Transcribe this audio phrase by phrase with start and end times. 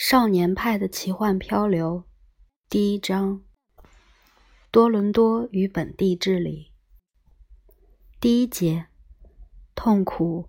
[0.00, 2.04] 少年派的奇幻漂流，
[2.70, 3.42] 第一章：
[4.70, 6.70] 多伦多与本地治理。
[8.20, 8.86] 第一节：
[9.74, 10.48] 痛苦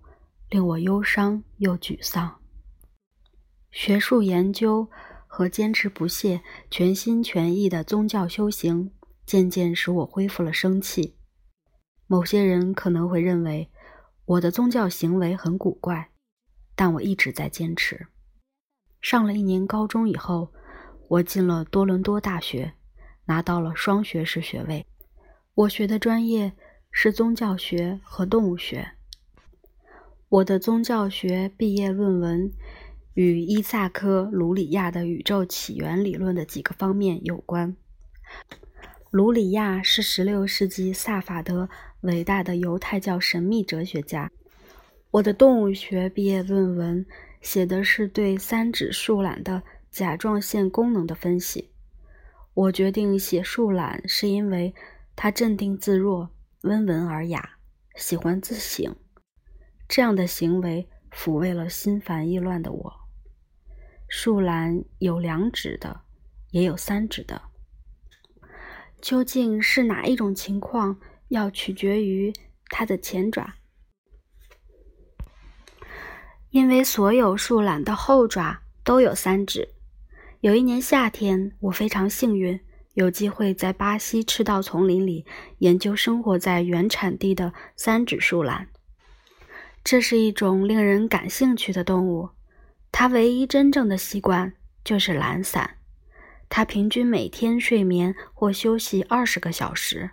[0.50, 2.40] 令我忧伤又沮丧。
[3.72, 4.88] 学术研究
[5.26, 8.92] 和坚持不懈、全心全意的宗教修行，
[9.26, 11.16] 渐渐使我恢复了生气。
[12.06, 13.68] 某些人可能会认为
[14.26, 16.12] 我的宗教行为很古怪，
[16.76, 18.06] 但我一直在坚持。
[19.00, 20.52] 上了一年高中以后，
[21.08, 22.74] 我进了多伦多大学，
[23.24, 24.86] 拿到了双学士学位。
[25.54, 26.52] 我学的专业
[26.90, 28.92] 是宗教学和动物学。
[30.28, 32.52] 我的宗教学毕业论文
[33.14, 37.74] 与伊萨克·卢里亚的宇宙起源理论的几个方面有关。
[39.10, 41.68] 卢里亚是16世纪萨法德
[42.02, 44.30] 伟大的犹太教神秘哲学家。
[45.10, 47.06] 我的动物学毕业论文。
[47.40, 51.70] 写的是对三指树懒的甲状腺功能的分析。
[52.52, 54.74] 我决定写树懒，是因为
[55.16, 56.30] 它镇定自若、
[56.62, 57.58] 温文尔雅，
[57.94, 58.94] 喜欢自省。
[59.88, 63.00] 这样的行为抚慰了心烦意乱的我。
[64.08, 66.02] 树懒有两指的，
[66.50, 67.42] 也有三指的。
[69.00, 72.32] 究竟是哪一种情况，要取决于
[72.66, 73.54] 它的前爪。
[76.50, 79.68] 因为所有树懒的后爪都有三指。
[80.40, 82.58] 有一年夏天，我非常幸运，
[82.94, 85.24] 有机会在巴西赤道丛林里
[85.58, 88.68] 研究生活在原产地的三指树懒。
[89.84, 92.30] 这是一种令人感兴趣的动物。
[92.90, 94.52] 它唯一真正的习惯
[94.84, 95.76] 就是懒散。
[96.48, 100.10] 它平均每天睡眠或休息二十个小时。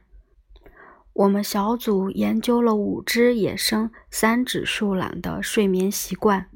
[1.18, 6.48] 我们小组研究了五只野生三指树懒的睡眠习惯。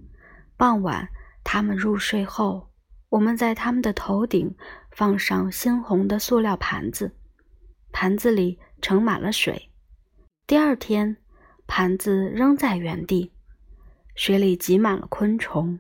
[0.56, 1.10] 傍晚，
[1.44, 2.70] 它们入睡后，
[3.10, 4.56] 我们在它们的头顶
[4.92, 7.16] 放上鲜红的塑料盘子，
[7.92, 9.72] 盘子里盛满了水。
[10.46, 11.18] 第二天，
[11.66, 13.34] 盘子仍在原地，
[14.14, 15.80] 水里挤满了昆虫。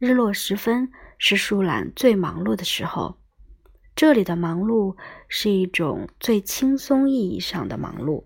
[0.00, 3.20] 日落时分是树懒最忙碌的时候。
[3.96, 4.94] 这里的忙碌
[5.26, 8.24] 是一种最轻松意义上的忙碌。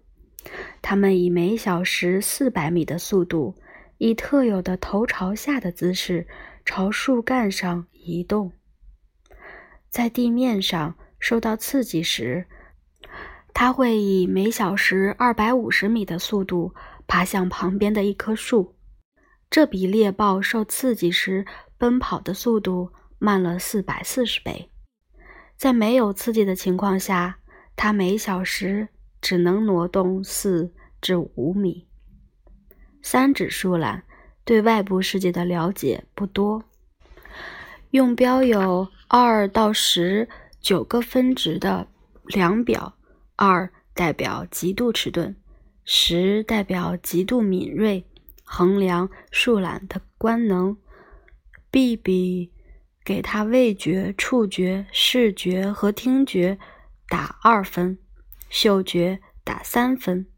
[0.82, 3.54] 它们以每小时四百米的速度，
[3.98, 6.26] 以特有的头朝下的姿势
[6.64, 8.50] 朝树干上移动。
[9.88, 12.46] 在地面上受到刺激时，
[13.54, 16.74] 它会以每小时二百五十米的速度
[17.06, 18.74] 爬向旁边的一棵树，
[19.48, 21.46] 这比猎豹受刺激时
[21.78, 24.69] 奔跑的速度慢了四百四十倍。
[25.60, 27.38] 在没有刺激的情况下，
[27.76, 28.88] 它每小时
[29.20, 30.72] 只能挪动四
[31.02, 31.86] 至五米。
[33.02, 34.04] 三指树懒
[34.42, 36.64] 对外部世界的了解不多。
[37.90, 40.30] 用标有二到十
[40.62, 41.86] 九个分值的
[42.24, 42.96] 量表，
[43.36, 45.36] 二代表极度迟钝，
[45.84, 48.06] 十代表极度敏锐，
[48.44, 50.78] 衡量树懒的官能。
[51.70, 52.50] B 比。
[53.10, 56.60] 给他味觉、触觉、视觉和听觉
[57.08, 57.98] 打二分，
[58.48, 60.28] 嗅觉打三分。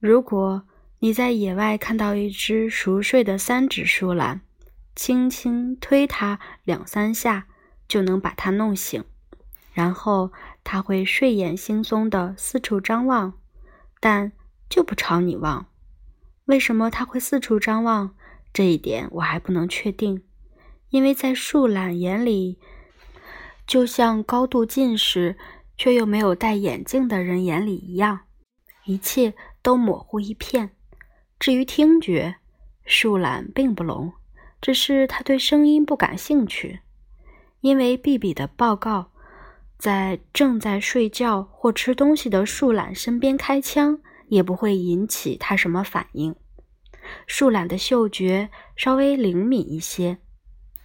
[0.00, 0.66] 如果
[0.98, 4.40] 你在野外看到一只熟睡的三指树懒，
[4.96, 7.46] 轻轻推它两三下，
[7.86, 9.04] 就能把它弄醒，
[9.72, 10.32] 然后
[10.64, 13.34] 它会睡眼惺忪地四处张望，
[14.00, 14.32] 但
[14.68, 15.68] 就不朝你望。
[16.46, 18.16] 为什么它会四处张望？
[18.52, 20.24] 这一点我还不能确定。
[20.92, 22.58] 因为在树懒眼里，
[23.66, 25.38] 就像高度近视
[25.78, 28.20] 却又没有戴眼镜的人眼里一样，
[28.84, 29.32] 一切
[29.62, 30.76] 都模糊一片。
[31.40, 32.36] 至于听觉，
[32.84, 34.12] 树懒并不聋，
[34.60, 36.80] 只是他对声音不感兴趣。
[37.62, 39.12] 因为比比的报告，
[39.78, 43.98] 在正在睡觉或吃东西的树懒身边开枪，
[44.28, 46.36] 也不会引起他什么反应。
[47.26, 50.18] 树懒的嗅觉稍微灵敏一些。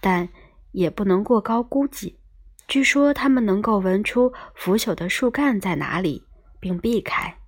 [0.00, 0.28] 但
[0.72, 2.18] 也不能过高估计。
[2.66, 6.24] 据说它们能够闻出腐朽的树干在哪里，
[6.60, 7.38] 并避开。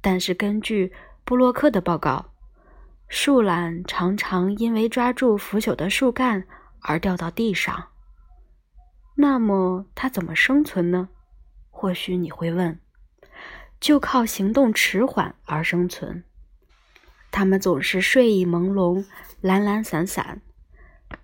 [0.00, 0.92] 但是根据
[1.24, 2.32] 布洛克的报告，
[3.08, 6.44] 树懒常常因为抓住腐朽的树干
[6.80, 7.88] 而掉到地上。
[9.14, 11.08] 那么它怎么生存呢？
[11.70, 12.80] 或许你会问，
[13.78, 16.24] 就靠行动迟缓而生存。
[17.30, 19.04] 它们总是睡意朦胧、
[19.40, 20.42] 懒懒散散。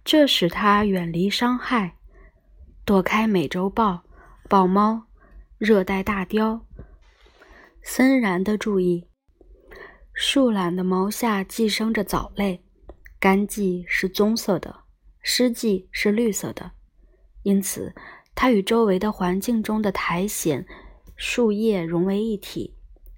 [0.05, 1.97] 这使它远离伤害，
[2.85, 4.03] 躲开美洲豹、
[4.49, 5.05] 豹猫、
[5.59, 6.67] 热带大雕，
[7.83, 9.09] 森然的注意。
[10.13, 12.63] 树懒的毛下寄生着藻类，
[13.19, 14.83] 干季是棕色的，
[15.23, 16.73] 湿季是绿色的，
[17.43, 17.95] 因此
[18.35, 20.67] 它与周围的环境中的苔藓、
[21.17, 22.77] 树叶融为一体，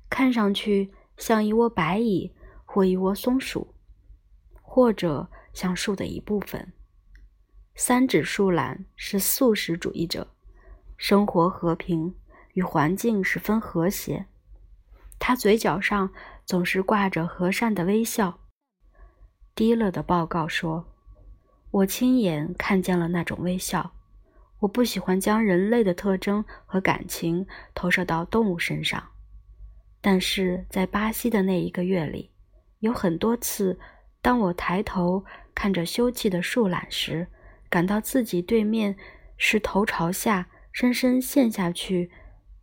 [0.08, 2.32] 看上去像一窝白蚁
[2.64, 3.74] 或一窝松鼠，
[4.62, 6.74] 或者像树的一部分。
[7.74, 10.28] 三指树懒是素食主义者，
[10.98, 12.14] 生活和平，
[12.52, 14.26] 与环境十分和谐。
[15.18, 16.12] 他嘴角上
[16.44, 18.40] 总是挂着和善的微笑。
[19.54, 20.90] 低了的报告说。
[21.74, 23.94] 我亲眼看见了那种微笑。
[24.60, 29.02] 我不喜欢将人类的特征和感情投射到动物身上，
[30.00, 32.30] 但是在巴西的那一个月里，
[32.78, 33.76] 有很多次，
[34.24, 35.22] 当我抬头
[35.54, 37.28] 看着休憩的树懒时，
[37.68, 38.96] 感到自己对面
[39.36, 42.10] 是头朝下、深深陷下去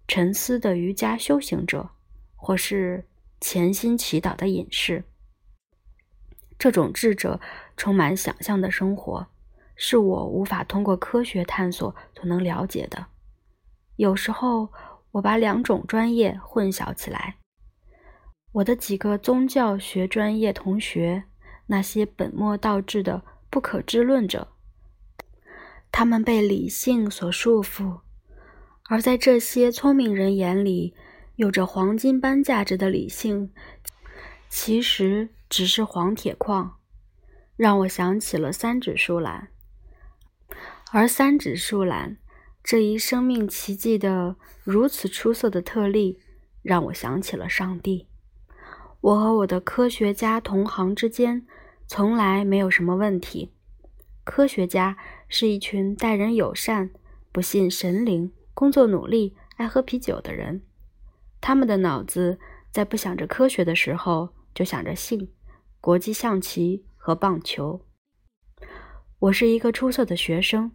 [0.07, 1.91] 沉思的瑜伽修行者，
[2.35, 3.05] 或是
[3.39, 5.03] 潜心祈祷的隐士。
[6.57, 7.39] 这种智者
[7.77, 9.27] 充满想象的生活，
[9.75, 13.05] 是我无法通过科学探索所能了解的。
[13.97, 14.69] 有时候，
[15.11, 17.35] 我把两种专业混淆起来。
[18.53, 21.25] 我的几个宗教学专业同学，
[21.71, 24.49] 那些本末倒置的不可知论者，
[25.91, 28.01] 他们被理性所束缚，
[28.89, 30.93] 而在这些聪明人眼里，
[31.37, 33.51] 有着黄金般价值的理性，
[34.47, 35.29] 其实。
[35.51, 36.77] 只是黄铁矿，
[37.57, 39.49] 让我想起了三指树懒。
[40.93, 42.15] 而三指树懒
[42.63, 46.21] 这一生命奇迹的如此出色的特例，
[46.61, 48.07] 让我想起了上帝。
[49.01, 51.45] 我和我的科学家同行之间
[51.93, 53.51] 从来没有什么问题。
[54.23, 54.95] 科学家
[55.27, 56.89] 是一群待人友善、
[57.33, 60.61] 不信神灵、工作努力、爱喝啤酒的人。
[61.41, 62.39] 他们的脑子
[62.71, 65.33] 在不想着科学的时候，就想着性。
[65.81, 67.81] 国际象棋和棒球。
[69.19, 70.71] 我是一个出色的学生，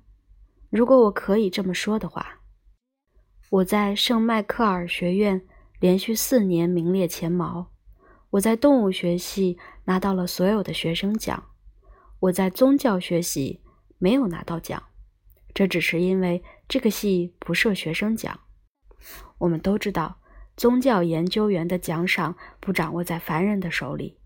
[0.69, 2.43] 如果我可以这么说的话。
[3.49, 5.41] 我在圣迈克尔学院
[5.81, 7.73] 连续四年名列前茅。
[8.31, 11.45] 我在动物学系拿到了所有的学生奖。
[12.21, 13.61] 我在宗教学系
[13.99, 14.83] 没有拿到奖，
[15.55, 18.41] 这只是因为这个系不设学生奖。
[19.39, 20.19] 我们都知道，
[20.57, 24.19] 宗教研究员的奖赏不掌握在凡人的手里。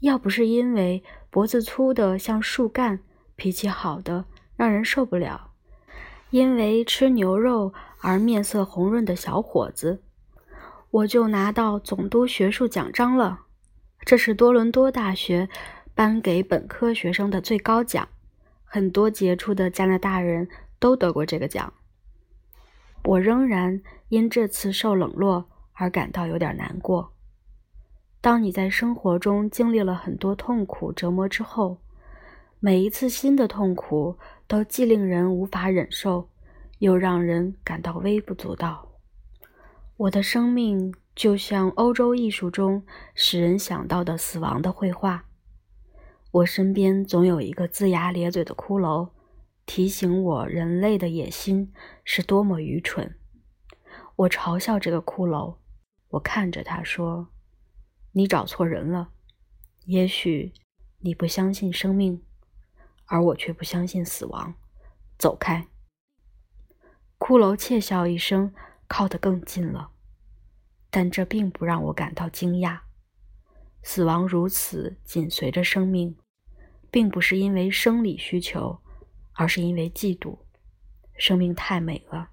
[0.00, 3.00] 要不是因为脖子粗的像树干、
[3.36, 4.26] 脾气好的
[4.56, 5.52] 让人受不了，
[6.30, 10.02] 因为吃牛肉而面色红润的小伙子，
[10.92, 13.46] 我就拿到总督学术奖章了。
[14.04, 15.48] 这是多伦多大学
[15.94, 18.06] 颁给本科学生的最高奖，
[18.62, 20.46] 很多杰出的加拿大人
[20.78, 21.72] 都得过这个奖。
[23.04, 23.80] 我仍然
[24.10, 27.14] 因这次受冷落而感到有点难过。
[28.20, 31.78] 当你在生活中经历了很多痛苦折磨之后，
[32.60, 36.28] 每一次新的痛苦都既令人无法忍受，
[36.80, 38.91] 又让人感到微不足道。
[40.02, 42.84] 我的生命就像欧洲艺术中
[43.14, 45.26] 使人想到的死亡的绘画。
[46.32, 49.10] 我身边总有一个龇牙咧嘴的骷髅，
[49.64, 51.72] 提醒我人类的野心
[52.02, 53.16] 是多么愚蠢。
[54.16, 55.58] 我嘲笑这个骷髅，
[56.08, 57.28] 我看着他说。
[58.14, 59.10] 你找错人了，
[59.84, 60.52] 也许
[60.98, 62.22] 你不相信生命，
[63.06, 64.54] 而我却不相信死亡。
[65.16, 65.68] 走开！
[67.18, 68.52] 骷髅窃笑一声，
[68.88, 69.91] 靠得更近了，
[70.92, 72.78] 但这并不让我感到惊讶。
[73.82, 76.14] 死亡如此紧随着生命，
[76.90, 78.78] 并不是因为生理需求，
[79.32, 80.38] 而是因为嫉妒。
[81.16, 82.30] 生命太美了，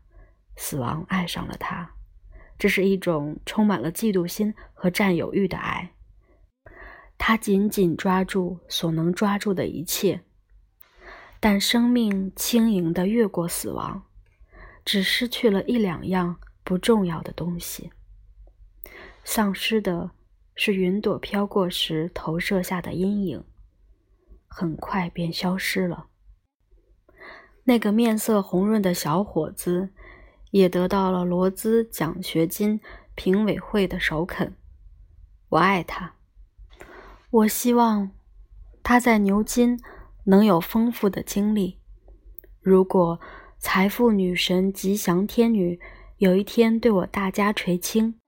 [0.57, 1.89] 死亡爱上了它。
[2.57, 5.93] 这是一种充满了嫉妒心和占有欲的爱，
[7.17, 10.21] 他紧紧抓住所能抓住的一切，
[11.39, 14.03] 但生命轻盈地越过死亡，
[14.83, 17.91] 只失去了一两样不重要的东西。
[19.31, 20.09] 丧失的
[20.55, 23.43] 是云朵飘过时投射下的阴影，
[24.47, 26.07] 很快便消失了。
[27.65, 29.89] 那个面色红润的小伙子。
[30.49, 32.81] 也得到了罗兹奖学金
[33.13, 34.55] 评委会的首肯。
[35.49, 36.15] 我爱他，
[37.29, 38.09] 我希望
[38.81, 39.79] 他在牛津
[40.23, 41.77] 能有丰富的经历。
[42.61, 43.19] 如果
[43.59, 45.79] 财富女神吉祥天女
[46.17, 48.19] 有一天对我大加垂青，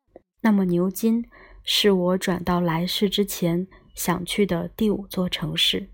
[0.41, 1.27] 那么牛津
[1.63, 5.89] 是我转到来世之前想去的第五座城市。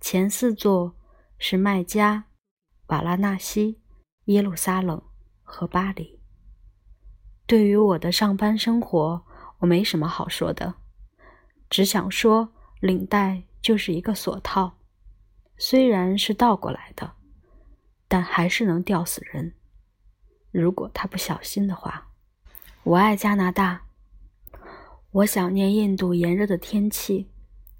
[0.00, 0.94] 前四座
[1.38, 2.24] 是麦加、
[2.86, 3.80] 瓦拉纳西、
[4.24, 5.02] 耶路撒冷。
[5.54, 6.18] 和巴黎。
[7.46, 9.22] 对于我的上班生活，
[9.58, 10.76] 我没什么好说的，
[11.68, 14.78] 只想说领带就是一个锁套，
[15.58, 17.16] 虽然是倒过来的，
[18.08, 19.52] 但还是能吊死人。
[20.50, 22.11] 如果他不小心的话。
[22.84, 23.82] 我爱加拿大。
[25.12, 27.28] 我想念印度炎热的天气，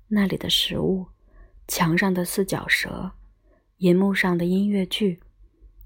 [0.07, 1.09] 那里的食物，
[1.67, 3.11] 墙上的四脚蛇，
[3.79, 5.21] 银幕上的音乐剧，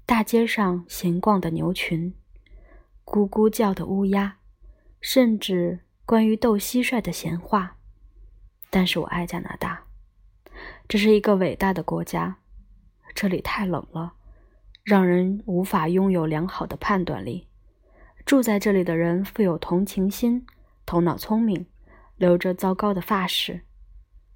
[0.05, 2.13] 大街上闲逛的牛群，
[3.03, 4.37] 咕咕叫的乌鸦，
[5.01, 7.77] 甚至关于斗蟋蟀的闲话。
[8.69, 9.85] 但是我爱加拿大，
[10.87, 12.37] 这是一个伟大的国家。
[13.15, 14.13] 这里太冷了，
[14.83, 17.46] 让人无法拥有良好的判断力。
[18.27, 20.45] 住在这里的人富有同情心，
[20.85, 21.65] 头脑聪明，
[22.17, 23.61] 留着糟糕的发饰。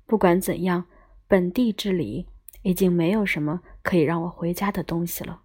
[0.05, 0.85] 不管怎样，
[1.27, 2.29] 本地之里
[2.61, 5.41] 已经没有什么可以让我回家的东西了。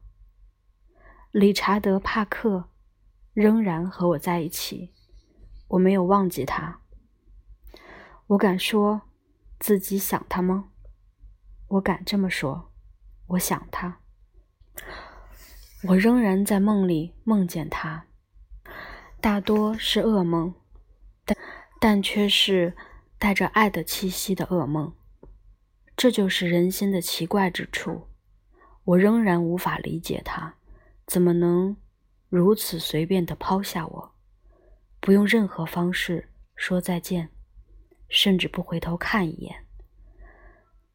[1.32, 2.68] 理查德·帕克
[3.32, 4.92] 仍然和我在一起，
[5.66, 6.82] 我没有忘记他。
[8.28, 9.02] 我敢说
[9.58, 10.68] 自己想他吗？
[11.66, 12.70] 我敢这么说，
[13.26, 13.98] 我想他。
[15.88, 18.04] 我仍然在梦里梦见他。
[19.26, 20.54] 大多是噩梦，
[21.24, 21.36] 但
[21.80, 22.76] 但却是
[23.18, 24.94] 带着爱的气息的噩梦。
[25.96, 28.06] 这就是人心的奇怪之处。
[28.84, 30.54] 我仍然无法理解他
[31.08, 31.76] 怎么能
[32.28, 34.14] 如此随便地抛下我，
[35.00, 37.30] 不用任何方式说再见，
[38.08, 39.66] 甚至不回头看一眼。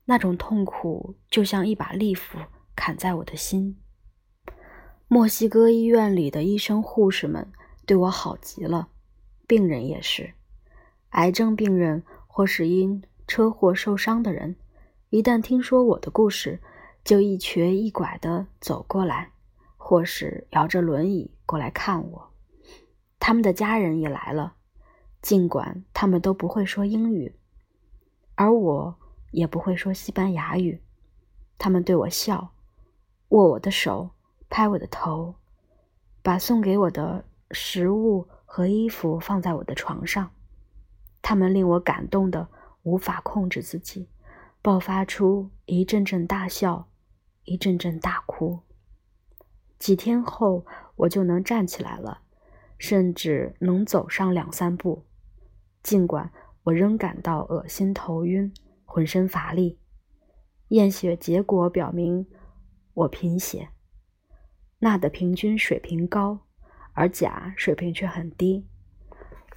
[0.06, 2.40] 那种痛苦就像一把利斧
[2.78, 3.78] 砍在我的心。
[5.10, 7.52] 墨西哥医院里的医生护士们。
[7.92, 8.88] 对我好极了，
[9.48, 10.34] 病人也是。
[11.10, 14.56] 癌症病人或是因车祸受伤的人，
[15.10, 16.62] 一旦听说我的故事，
[17.04, 19.34] 就一瘸一拐地走过来，
[19.76, 22.32] 或是摇着轮椅过来看我。
[23.20, 24.54] 他们的家人也来了，
[25.22, 27.36] 尽管他们都不会说英语，
[28.36, 28.96] 而我
[29.32, 30.82] 也不会说西班牙语。
[31.58, 32.54] 他们对我笑，
[33.28, 34.12] 握我的手，
[34.50, 35.36] 拍我的头，
[36.22, 37.26] 把送给我的。
[37.54, 40.32] 食物和衣服放在我的床上，
[41.22, 42.48] 他们令我感动的
[42.84, 44.10] 无法控制自己，
[44.62, 46.90] 爆发出一阵阵大笑，
[47.44, 48.60] 一阵阵大哭。
[49.80, 50.66] 几天后，
[50.96, 52.22] 我就能站起来了，
[52.78, 55.06] 甚至能走上两三步，
[55.82, 56.32] 尽管
[56.64, 58.54] 我仍感到恶心、头晕、
[58.86, 59.80] 浑身乏力。
[60.68, 62.28] 验血结果表明
[62.94, 63.70] 我贫血，
[64.80, 66.46] 钠的平均水平高。
[66.94, 68.66] 而钾水平却很低，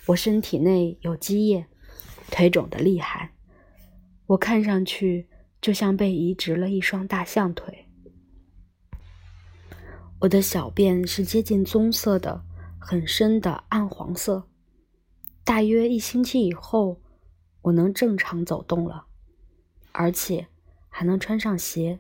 [0.07, 1.67] 我身体内有积液，
[2.31, 3.33] 腿肿得厉害，
[4.27, 5.29] 我看上去
[5.61, 7.89] 就像被移植了一双大象腿。
[10.21, 12.45] 我的小便是接近棕色的，
[12.79, 14.49] 很深的暗黄色。
[15.43, 17.03] 大约一星期以后，
[17.63, 19.07] 我能正常走动了，
[19.93, 20.47] 而且
[20.89, 21.99] 还能穿上鞋。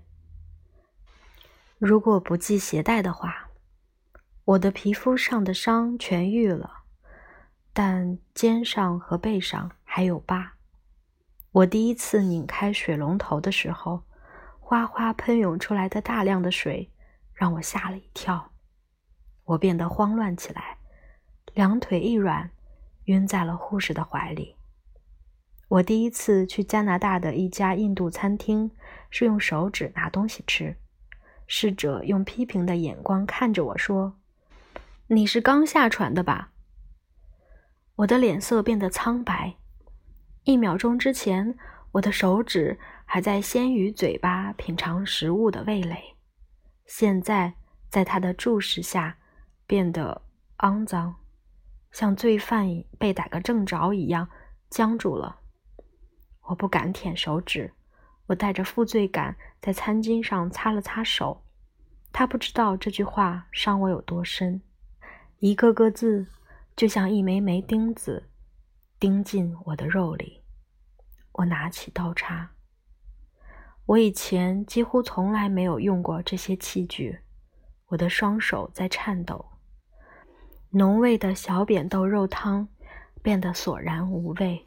[1.79, 3.44] 如果不系鞋带的话。
[4.47, 6.83] 我的皮肤上的伤痊愈了，
[7.73, 10.53] 但肩上和背上还有疤。
[11.51, 14.03] 我第一次拧开水龙头的时候，
[14.61, 16.91] 哗哗喷涌出来的大量的水
[17.33, 18.53] 让我吓了一跳，
[19.45, 20.77] 我变得慌乱起来，
[21.55, 22.51] 两腿一软，
[23.05, 24.57] 晕在了护士的怀里。
[25.69, 28.71] 我第一次去加拿大的一家印度餐厅，
[29.09, 30.77] 是用手指拿东西吃，
[31.47, 34.19] 侍者用批评的眼光看着我说。
[35.09, 36.53] 你是刚下船的吧？
[37.97, 39.57] 我的脸色变得苍白。
[40.45, 41.59] 一秒钟之前，
[41.93, 46.17] 我的手指还在鲜鱼嘴巴品尝食物的味蕾，
[46.87, 47.53] 现在
[47.91, 49.19] 在他的注视下
[49.67, 50.23] 变得
[50.59, 51.17] 肮脏，
[51.93, 52.67] 像罪犯
[52.99, 54.27] 被逮个正着一样
[54.71, 55.41] 僵住了。
[56.45, 57.75] 我不敢舔手指，
[58.29, 61.45] 我带着负罪感在餐巾上擦了擦手。
[62.11, 64.63] 他不知道这句话伤我有多深。
[65.45, 66.27] 一个个字，
[66.75, 68.31] 就像一枚枚钉子，
[68.99, 70.41] 钉进我的肉里。
[71.33, 72.53] 我拿起刀叉。
[73.85, 77.19] 我以前几乎从来没有用过这些器具。
[77.89, 79.45] 我的双手在颤抖。
[80.71, 82.67] 浓味的小扁豆肉汤
[83.23, 84.65] 变得索然无味。